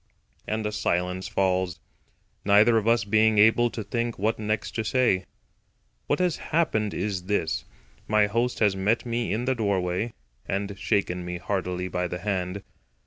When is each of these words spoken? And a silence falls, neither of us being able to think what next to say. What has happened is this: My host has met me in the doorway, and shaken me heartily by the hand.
And 0.47 0.65
a 0.65 0.71
silence 0.71 1.27
falls, 1.27 1.79
neither 2.43 2.75
of 2.79 2.87
us 2.87 3.03
being 3.03 3.37
able 3.37 3.69
to 3.69 3.83
think 3.83 4.17
what 4.17 4.39
next 4.39 4.71
to 4.71 4.83
say. 4.83 5.27
What 6.07 6.17
has 6.17 6.37
happened 6.37 6.91
is 6.95 7.25
this: 7.25 7.65
My 8.07 8.25
host 8.25 8.57
has 8.61 8.75
met 8.75 9.05
me 9.05 9.31
in 9.31 9.45
the 9.45 9.53
doorway, 9.53 10.13
and 10.47 10.73
shaken 10.79 11.23
me 11.23 11.37
heartily 11.37 11.87
by 11.87 12.07
the 12.07 12.17
hand. 12.17 12.63